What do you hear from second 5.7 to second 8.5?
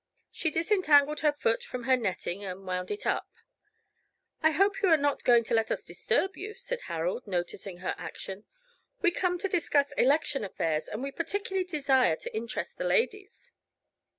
disturb you," said Harold, noticing her action.